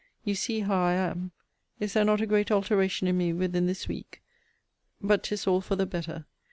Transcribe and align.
You 0.23 0.33
see 0.33 0.61
how 0.61 0.81
I 0.83 0.93
am. 0.93 1.31
Is 1.79 1.93
there 1.93 2.03
not 2.03 2.21
a 2.21 2.25
great 2.25 2.49
alteration 2.49 3.07
in 3.07 3.19
me 3.19 3.33
within 3.33 3.67
this 3.67 3.87
week! 3.87 4.23
but 4.99 5.21
'tis 5.21 5.45
all 5.45 5.61
for 5.61 5.75
the 5.75 5.85
better. 5.85 6.25